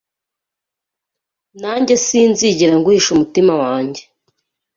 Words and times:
Nanjye 1.61 1.93
Sinzigera 2.05 2.73
nguhisha 2.79 3.09
umutima 3.13 3.53
wanjye 3.63 4.01